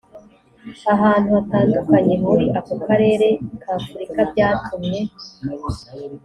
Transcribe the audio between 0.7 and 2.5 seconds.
ahantu hatandukanye muri